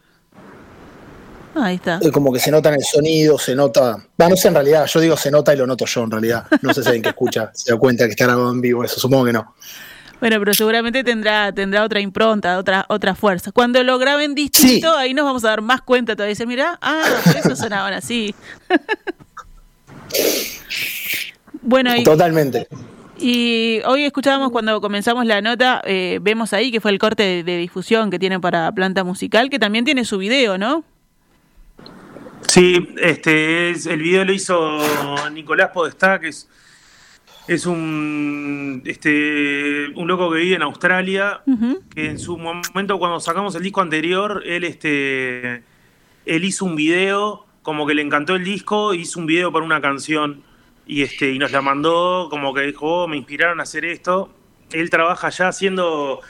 Ahí 1.54 1.76
está. 1.76 2.00
Eh, 2.02 2.10
como 2.10 2.32
que 2.32 2.40
se 2.40 2.50
nota 2.50 2.68
en 2.70 2.76
el 2.76 2.82
sonido, 2.84 3.38
se 3.38 3.54
nota. 3.54 3.96
Va, 4.20 4.28
no 4.28 4.36
sé 4.36 4.48
en 4.48 4.54
realidad, 4.54 4.86
yo 4.86 5.00
digo 5.00 5.16
se 5.16 5.30
nota 5.30 5.54
y 5.54 5.56
lo 5.56 5.66
noto 5.66 5.84
yo 5.86 6.02
en 6.02 6.10
realidad. 6.10 6.46
No 6.62 6.74
sé 6.74 6.82
si 6.82 6.88
alguien 6.88 7.02
que 7.02 7.10
escucha 7.10 7.50
se 7.54 7.72
da 7.72 7.78
cuenta 7.78 8.04
que 8.06 8.10
está 8.10 8.24
grabado 8.26 8.50
en 8.50 8.60
vivo, 8.60 8.82
eso 8.84 8.98
supongo 8.98 9.24
que 9.26 9.32
no. 9.32 9.54
Bueno, 10.20 10.38
pero 10.38 10.54
seguramente 10.54 11.04
tendrá, 11.04 11.52
tendrá 11.52 11.84
otra 11.84 12.00
impronta, 12.00 12.58
otra, 12.58 12.86
otra 12.88 13.14
fuerza. 13.14 13.52
Cuando 13.52 13.82
lo 13.82 13.98
graben 13.98 14.34
distinto, 14.34 14.92
Sí. 14.92 14.98
ahí 14.98 15.12
nos 15.12 15.24
vamos 15.26 15.44
a 15.44 15.48
dar 15.50 15.60
más 15.60 15.82
cuenta 15.82 16.14
todavía. 16.16 16.30
Decir, 16.32 16.46
mira, 16.46 16.78
ah, 16.80 17.02
por 17.24 17.36
eso 17.36 17.54
sonaban 17.56 17.92
así. 17.92 18.34
bueno, 21.62 21.94
y, 21.94 22.04
Totalmente. 22.04 22.68
y 23.18 23.80
hoy 23.86 24.04
escuchábamos 24.04 24.50
cuando 24.50 24.80
comenzamos 24.80 25.26
la 25.26 25.40
nota, 25.42 25.82
eh, 25.84 26.18
vemos 26.22 26.52
ahí 26.52 26.70
que 26.72 26.80
fue 26.80 26.90
el 26.90 26.98
corte 26.98 27.22
de, 27.22 27.42
de 27.44 27.58
difusión 27.58 28.10
que 28.10 28.18
tiene 28.18 28.40
para 28.40 28.72
Planta 28.72 29.04
Musical, 29.04 29.50
que 29.50 29.58
también 29.58 29.84
tiene 29.84 30.04
su 30.04 30.16
video, 30.18 30.56
¿no? 30.58 30.84
Sí, 32.48 32.88
este 33.00 33.70
es, 33.70 33.86
el 33.86 34.00
video 34.00 34.24
lo 34.24 34.32
hizo 34.32 34.78
Nicolás 35.32 35.70
Podestá, 35.72 36.20
que 36.20 36.28
es, 36.28 36.48
es 37.48 37.66
un 37.66 38.82
este 38.84 39.88
un 39.96 40.06
loco 40.08 40.30
que 40.30 40.38
vive 40.38 40.54
en 40.56 40.62
Australia, 40.62 41.42
que 41.94 42.06
en 42.10 42.18
su 42.18 42.38
momento 42.38 42.98
cuando 42.98 43.20
sacamos 43.20 43.54
el 43.54 43.62
disco 43.62 43.80
anterior, 43.80 44.42
él 44.46 44.64
este 44.64 45.62
él 46.26 46.44
hizo 46.44 46.64
un 46.64 46.76
video, 46.76 47.44
como 47.62 47.86
que 47.86 47.94
le 47.94 48.02
encantó 48.02 48.36
el 48.36 48.44
disco, 48.44 48.94
hizo 48.94 49.20
un 49.20 49.26
video 49.26 49.52
para 49.52 49.64
una 49.64 49.80
canción 49.80 50.42
y 50.86 51.02
este 51.02 51.32
y 51.32 51.38
nos 51.38 51.50
la 51.50 51.60
mandó, 51.60 52.28
como 52.30 52.54
que 52.54 52.62
dijo, 52.62 53.04
"Oh, 53.04 53.08
me 53.08 53.16
inspiraron 53.16 53.60
a 53.60 53.64
hacer 53.64 53.84
esto. 53.84 54.30
Él 54.70 54.90
trabaja 54.90 55.28
ya 55.30 55.48
haciendo 55.48 56.20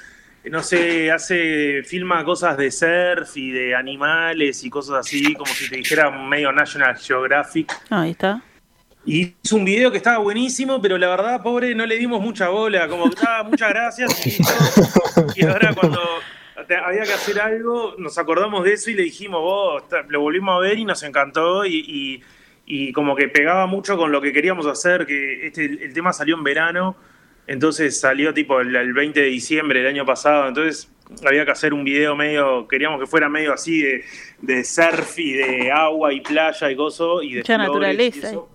no 0.50 0.62
sé, 0.62 1.10
hace, 1.10 1.82
filma 1.84 2.24
cosas 2.24 2.56
de 2.56 2.70
surf 2.70 3.36
y 3.36 3.50
de 3.50 3.74
animales 3.74 4.62
y 4.64 4.70
cosas 4.70 4.96
así, 5.06 5.34
como 5.34 5.46
si 5.46 5.68
te 5.70 5.76
dijera 5.76 6.10
medio 6.10 6.52
National 6.52 6.96
Geographic. 6.96 7.72
Ahí 7.90 8.10
está. 8.10 8.42
Y 9.06 9.34
hizo 9.42 9.56
un 9.56 9.64
video 9.64 9.90
que 9.90 9.98
estaba 9.98 10.18
buenísimo, 10.18 10.80
pero 10.80 10.96
la 10.96 11.08
verdad, 11.08 11.42
pobre, 11.42 11.74
no 11.74 11.84
le 11.86 11.96
dimos 11.96 12.20
mucha 12.22 12.48
bola, 12.48 12.88
como 12.88 13.04
que 13.04 13.16
estaba, 13.16 13.42
muchas 13.42 13.68
gracias. 13.70 14.26
Y, 15.36 15.44
ahora 15.46 15.74
cuando 15.74 16.00
había 16.86 17.02
que 17.02 17.12
hacer 17.12 17.38
algo, 17.40 17.94
nos 17.98 18.16
acordamos 18.16 18.64
de 18.64 18.72
eso 18.72 18.90
y 18.90 18.94
le 18.94 19.02
dijimos, 19.02 19.40
vos, 19.40 19.82
lo 20.08 20.20
volvimos 20.20 20.56
a 20.56 20.60
ver 20.60 20.78
y 20.78 20.84
nos 20.84 21.02
encantó 21.02 21.64
y, 21.66 21.74
y- 21.86 22.22
y 22.66 22.92
como 22.92 23.14
que 23.14 23.28
pegaba 23.28 23.66
mucho 23.66 23.98
con 23.98 24.10
lo 24.10 24.22
que 24.22 24.32
queríamos 24.32 24.64
hacer, 24.66 25.04
que 25.04 25.48
este, 25.48 25.66
el 25.66 25.92
tema 25.92 26.14
salió 26.14 26.34
en 26.34 26.44
verano, 26.44 26.96
entonces 27.46 27.98
salió 28.00 28.32
tipo 28.34 28.60
el, 28.60 28.74
el 28.74 28.92
20 28.92 29.20
de 29.20 29.26
diciembre 29.26 29.80
del 29.80 29.88
año 29.88 30.04
pasado, 30.06 30.48
entonces 30.48 30.90
había 31.26 31.44
que 31.44 31.50
hacer 31.50 31.74
un 31.74 31.84
video 31.84 32.16
medio, 32.16 32.66
queríamos 32.66 32.98
que 33.00 33.06
fuera 33.06 33.28
medio 33.28 33.52
así 33.52 33.82
de, 33.82 34.04
de 34.40 34.64
surf 34.64 35.18
y 35.18 35.32
de 35.34 35.70
agua 35.70 36.12
y 36.12 36.20
playa 36.22 36.70
y 36.70 36.74
gozo 36.74 37.22
y 37.22 37.34
de 37.34 37.40
Mucha 37.40 37.54
flores 37.56 37.66
y 37.66 37.72
naturaleza, 37.72 38.28
eso. 38.30 38.48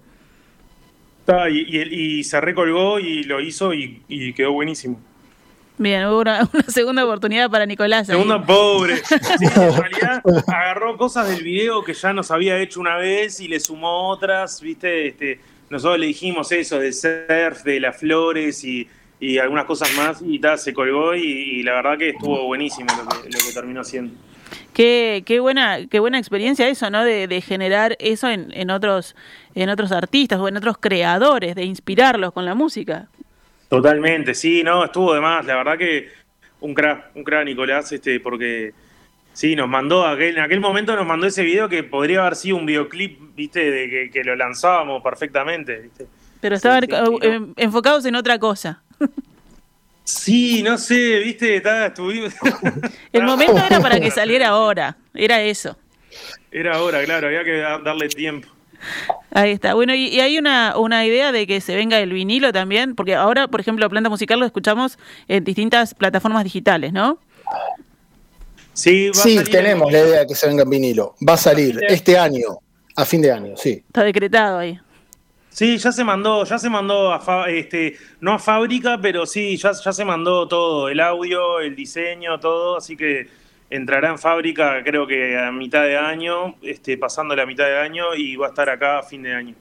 Y, 1.52 1.78
y- 1.78 2.20
y 2.20 2.24
se 2.24 2.42
recolgó 2.42 3.00
y 3.00 3.24
lo 3.24 3.40
hizo 3.40 3.72
y, 3.74 4.02
y 4.08 4.34
quedó 4.34 4.52
buenísimo. 4.54 5.00
Bien, 5.78 6.06
hubo 6.08 6.22
una, 6.22 6.50
una 6.54 6.64
segunda 6.64 7.06
oportunidad 7.06 7.52
para 7.52 7.68
Nicolás. 7.68 8.10
ahí. 8.10 8.16
Segunda 8.16 8.44
pobre. 8.44 8.96
Sí, 9.38 9.46
en 9.46 9.78
realidad 9.78 10.24
agarró 10.48 10.98
cosas 10.98 11.30
del 11.30 11.44
video 11.44 11.84
que 11.84 11.94
ya 11.94 12.14
nos 12.14 12.32
había 12.32 12.58
hecho 12.60 12.80
una 12.80 12.98
vez 12.98 13.40
y 13.42 13.48
le 13.48 13.60
sumó 13.60 14.10
otras, 14.10 14.60
¿viste? 14.60 15.08
Este, 15.08 15.40
nosotros 15.70 16.00
le 16.00 16.08
dijimos 16.08 16.52
eso 16.52 16.80
del 16.80 16.94
surf, 16.94 17.64
de 17.64 17.80
las 17.80 17.98
flores 17.98 18.64
y, 18.64 18.88
y 19.20 19.38
algunas 19.38 19.66
cosas 19.66 19.94
más 19.96 20.22
y 20.22 20.40
ta, 20.40 20.58
se 20.58 20.74
colgó 20.74 21.16
y, 21.16 21.22
y 21.22 21.64
la 21.64 21.74
verdad 21.74 21.98
que 21.98 22.10
estuvo 22.10 22.46
buenísimo 22.46 22.88
lo 22.98 23.22
que, 23.22 23.30
lo 23.30 23.40
que 23.40 23.54
terminó 23.54 23.82
haciendo. 23.82 24.14
Qué, 24.74 25.24
qué 25.26 25.40
buena, 25.40 25.88
qué 25.90 26.00
buena 26.00 26.18
experiencia 26.18 26.68
eso, 26.68 26.90
¿no? 26.90 27.04
De, 27.04 27.28
de 27.28 27.42
generar 27.42 27.96
eso 28.00 28.30
en, 28.30 28.52
en 28.54 28.70
otros, 28.72 29.16
en 29.54 29.70
otros 29.70 29.92
artistas 29.92 30.40
o 30.40 30.48
en 30.48 30.58
otros 30.58 30.78
creadores, 30.80 31.54
de 31.54 31.66
inspirarlos 31.66 32.32
con 32.32 32.46
la 32.46 32.56
música. 32.56 33.08
Totalmente, 33.68 34.34
sí, 34.34 34.64
no, 34.64 34.86
estuvo 34.86 35.14
de 35.14 35.22
más. 35.22 35.46
La 35.46 35.56
verdad 35.56 35.78
que 35.78 36.10
un 36.62 36.74
crack, 36.74 37.12
un 37.16 37.24
crack 37.24 37.46
Nicolás, 37.46 37.92
este, 37.92 38.20
porque 38.20 38.74
sí, 39.40 39.56
nos 39.56 39.70
mandó 39.70 40.06
aquel, 40.06 40.38
en 40.38 40.44
aquel 40.44 40.60
momento 40.60 40.94
nos 40.98 41.06
mandó 41.08 41.26
ese 41.26 41.44
video 41.44 41.70
que 41.70 41.82
podría 41.84 42.20
haber 42.22 42.36
sido 42.36 42.58
un 42.58 42.66
videoclip, 42.66 43.18
viste, 43.36 43.72
de 43.72 43.90
que, 43.90 44.10
que 44.12 44.24
lo 44.26 44.36
lanzábamos 44.36 45.02
perfectamente, 45.02 45.80
viste. 45.80 46.08
Pero 46.42 46.56
estaban 46.56 46.82
Sí, 46.84 46.90
sí, 46.92 46.96
eh, 46.96 47.06
sí, 47.06 47.12
no. 47.30 47.34
en- 47.36 47.54
enfocados 47.56 48.04
en 48.06 48.16
otra 48.16 48.38
cosa. 48.38 48.84
Sí, 50.04 50.62
no 50.64 50.78
sé, 50.78 51.20
viste, 51.20 51.56
está, 51.56 51.86
estuvimos. 51.88 52.34
El 53.14 53.24
momento 53.24 53.58
era 53.66 53.80
para 53.80 54.00
que 54.00 54.12
saliera 54.12 54.48
ahora, 54.56 54.98
era 55.14 55.42
eso. 55.42 55.78
Era 56.52 56.76
ahora, 56.76 57.04
claro, 57.06 57.28
había 57.28 57.44
que 57.46 57.58
da- 57.60 57.80
darle 57.80 58.10
tiempo. 58.10 58.48
Ahí 59.32 59.52
está. 59.52 59.74
Bueno, 59.74 59.94
y, 59.94 60.08
y 60.08 60.20
hay 60.20 60.38
una, 60.38 60.78
una 60.78 61.06
idea 61.06 61.32
de 61.32 61.46
que 61.46 61.62
se 61.62 61.76
venga 61.76 62.00
el 62.00 62.12
vinilo 62.12 62.52
también, 62.52 62.96
porque 62.96 63.14
ahora, 63.16 63.48
por 63.48 63.60
ejemplo, 63.62 63.88
Planta 63.90 64.10
Musical 64.10 64.40
lo 64.40 64.46
escuchamos 64.46 64.98
en 65.28 65.44
distintas 65.44 65.94
plataformas 65.94 66.44
digitales, 66.44 66.92
¿no? 66.92 67.20
Sí, 68.80 69.08
va 69.10 69.12
a 69.20 69.24
Sí, 69.24 69.36
salir 69.36 69.52
tenemos 69.52 69.88
en- 69.88 69.94
la 69.94 70.08
idea 70.08 70.20
de 70.22 70.28
que 70.28 70.36
se 70.36 70.48
venga 70.48 70.64
en 70.64 70.70
vinilo. 70.70 71.16
Va 71.28 71.34
a 71.34 71.38
salir 71.38 71.76
de- 71.76 71.88
este 71.88 72.18
año, 72.18 72.60
a 72.96 73.06
fin 73.06 73.22
de 73.22 73.32
año, 73.32 73.58
sí. 73.58 73.84
Está 73.88 74.04
decretado 74.04 74.60
ahí. 74.60 74.80
Sí, 75.50 75.78
ya 75.78 75.92
se 75.92 76.04
mandó, 76.04 76.46
ya 76.46 76.58
se 76.58 76.70
mandó 76.70 77.12
a 77.12 77.20
fa- 77.20 77.50
este, 77.50 77.98
no 78.22 78.34
a 78.34 78.40
fábrica, 78.40 78.98
pero 79.02 79.26
sí, 79.26 79.58
ya, 79.58 79.72
ya 79.74 79.92
se 79.92 80.06
mandó 80.06 80.48
todo, 80.48 80.88
el 80.88 81.00
audio, 81.02 81.60
el 81.60 81.76
diseño, 81.76 82.40
todo, 82.40 82.78
así 82.78 82.96
que 82.96 83.28
entrará 83.70 84.10
en 84.10 84.18
fábrica 84.18 84.82
creo 84.84 85.06
que 85.06 85.38
a 85.38 85.52
mitad 85.52 85.84
de 85.84 85.98
año, 85.98 86.56
este, 86.62 86.98
pasando 86.98 87.36
la 87.36 87.46
mitad 87.46 87.66
de 87.66 87.78
año 87.80 88.16
y 88.16 88.36
va 88.38 88.48
a 88.48 88.50
estar 88.50 88.70
acá 88.70 89.00
a 89.00 89.04
fin 89.04 89.24
de 89.24 89.34
año. 89.34 89.56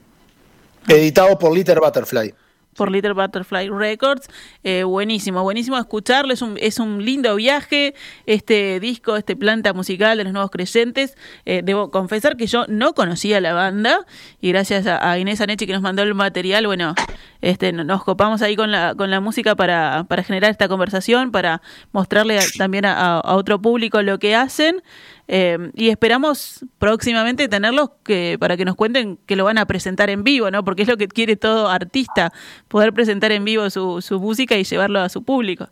Editado 0.87 1.39
por 1.39 1.53
Little 1.53 1.77
Butterfly. 1.81 2.33
Por 2.79 2.91
Little 2.91 3.13
Butterfly 3.13 3.69
Records. 3.69 4.29
Eh, 4.65 4.85
buenísimo, 4.85 5.43
buenísimo 5.43 5.77
escucharlo. 5.77 6.33
Es 6.33 6.41
un, 6.41 6.57
es 6.61 6.79
un 6.79 7.05
lindo 7.05 7.35
viaje 7.35 7.95
este 8.25 8.81
disco, 8.81 9.17
este 9.17 9.37
planta 9.37 9.75
musical 9.75 10.17
de 10.17 10.25
los 10.25 10.33
nuevos 10.33 10.51
creyentes. 10.51 11.17
Eh, 11.45 11.61
debo 11.65 11.91
confesar 11.91 12.37
que 12.37 12.47
yo 12.47 12.65
no 12.69 12.95
conocía 12.95 13.41
la 13.41 13.53
banda 13.53 14.07
y 14.41 14.49
gracias 14.53 14.87
a, 14.87 15.19
Inés 15.19 15.41
Anechi 15.41 15.67
que 15.67 15.73
nos 15.73 15.83
mandó 15.83 16.03
el 16.03 16.15
material, 16.15 16.67
bueno, 16.67 16.95
este, 17.41 17.73
no- 17.73 17.83
nos 17.85 18.05
copamos 18.05 18.41
ahí 18.43 18.55
con 18.55 18.71
la, 18.71 18.95
con 18.95 19.11
la 19.11 19.21
música 19.21 19.57
para, 19.57 20.05
para 20.09 20.23
generar 20.23 20.51
esta 20.51 20.69
conversación, 20.69 21.33
para 21.33 21.61
mostrarle 21.93 22.39
a- 22.39 22.43
también 22.57 22.85
a 22.85 23.21
otro 23.25 23.61
público 23.61 24.01
lo 24.03 24.19
que 24.21 24.37
hacen. 24.37 24.83
Eh, 25.31 25.71
y 25.75 25.91
esperamos 25.91 26.65
próximamente 26.79 27.49
tenerlos 27.49 27.91
que, 28.03 28.39
para 28.41 28.57
que 28.57 28.65
nos 28.65 28.77
cuenten 28.77 29.19
que 29.27 29.37
lo 29.37 29.45
van 29.45 29.59
a 29.59 29.67
presentar 29.67 30.09
en 30.09 30.25
vivo, 30.25 30.51
¿no? 30.51 30.65
Porque 30.65 30.83
es 30.83 30.89
lo 30.89 30.97
que 30.97 31.07
quiere 31.07 31.37
todo 31.37 31.69
artista, 31.69 32.33
poder 32.67 32.95
presentar 32.95 33.31
en 33.33 33.45
vivo 33.45 33.69
su, 33.69 34.01
su 34.01 34.19
música 34.19 34.57
y 34.57 34.65
llevarlo 34.65 35.01
a 35.01 35.11
su 35.11 35.23
público. 35.23 35.69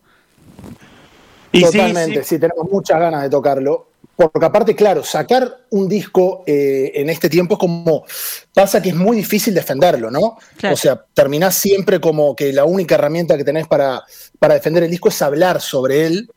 Y 1.53 1.61
sí, 1.61 1.65
Totalmente, 1.65 2.23
sí. 2.23 2.35
sí, 2.35 2.39
tenemos 2.39 2.71
muchas 2.71 3.01
ganas 3.01 3.23
de 3.23 3.31
tocarlo. 3.31 3.89
Porque 4.15 4.47
aparte, 4.47 4.75
claro, 4.75 5.05
sacar 5.05 5.65
un 5.71 5.89
disco 5.89 6.43
eh, 6.47 6.91
en 6.95 7.11
este 7.11 7.29
tiempo 7.29 7.55
es 7.55 7.61
como. 7.61 8.05
Pasa 8.55 8.81
que 8.81 8.89
es 8.89 8.95
muy 8.95 9.19
difícil 9.19 9.55
defenderlo, 9.55 10.11
¿no? 10.11 10.39
Claro. 10.57 10.75
O 10.75 10.77
sea, 10.77 11.05
terminás 11.13 11.55
siempre 11.55 12.01
como 12.01 12.35
que 12.35 12.51
la 12.53 12.65
única 12.65 12.95
herramienta 12.95 13.37
que 13.37 13.45
tenés 13.45 13.67
para, 13.67 14.03
para 14.39 14.55
defender 14.55 14.85
el 14.85 14.91
disco 14.91 15.11
es 15.11 15.21
hablar 15.21 15.61
sobre 15.61 16.07
él, 16.07 16.31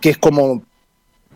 que 0.00 0.10
es 0.10 0.18
como 0.18 0.62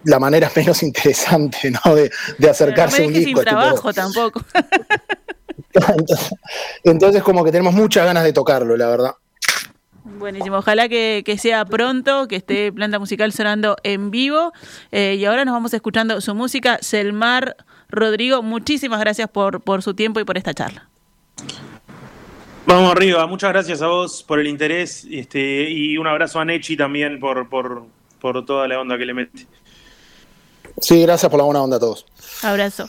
la 0.04 0.18
manera 0.18 0.50
menos 0.56 0.82
interesante, 0.82 1.70
¿no? 1.70 1.94
De, 1.94 2.10
de 2.38 2.50
acercarse 2.50 2.98
no 3.02 3.04
a 3.04 3.06
me 3.06 3.06
un 3.08 3.12
dejes 3.14 3.26
disco. 3.26 3.40
sin 3.40 3.48
tipo- 3.48 3.60
trabajo 3.60 3.92
tampoco. 3.92 4.42
entonces, 5.74 6.34
entonces, 6.84 7.22
como 7.22 7.44
que 7.44 7.52
tenemos 7.52 7.74
muchas 7.74 8.04
ganas 8.04 8.24
de 8.24 8.32
tocarlo, 8.32 8.76
la 8.76 8.88
verdad. 8.88 9.14
Buenísimo, 10.04 10.56
ojalá 10.58 10.88
que, 10.88 11.22
que 11.24 11.38
sea 11.38 11.64
pronto, 11.64 12.26
que 12.26 12.36
esté 12.36 12.72
Planta 12.72 12.98
Musical 12.98 13.32
sonando 13.32 13.76
en 13.84 14.10
vivo. 14.10 14.52
Eh, 14.90 15.16
y 15.18 15.24
ahora 15.24 15.44
nos 15.44 15.52
vamos 15.54 15.72
escuchando 15.74 16.20
su 16.20 16.34
música. 16.34 16.78
Selmar 16.80 17.56
Rodrigo, 17.88 18.42
muchísimas 18.42 18.98
gracias 19.00 19.28
por, 19.28 19.60
por 19.60 19.82
su 19.82 19.94
tiempo 19.94 20.18
y 20.20 20.24
por 20.24 20.36
esta 20.36 20.54
charla. 20.54 20.88
Vamos 22.66 22.92
arriba, 22.92 23.26
muchas 23.26 23.50
gracias 23.52 23.82
a 23.82 23.88
vos 23.88 24.22
por 24.22 24.38
el 24.40 24.46
interés 24.46 25.06
este, 25.10 25.68
y 25.70 25.96
un 25.98 26.06
abrazo 26.06 26.38
a 26.40 26.44
Nechi 26.44 26.76
también 26.76 27.18
por, 27.18 27.48
por, 27.48 27.84
por 28.20 28.44
toda 28.46 28.66
la 28.68 28.80
onda 28.80 28.96
que 28.96 29.04
le 29.04 29.14
mete. 29.14 29.46
Sí, 30.82 31.00
gracias 31.00 31.30
por 31.30 31.38
la 31.38 31.44
buena 31.44 31.62
onda 31.62 31.76
a 31.76 31.80
todos. 31.80 32.04
Abrazo. 32.42 32.88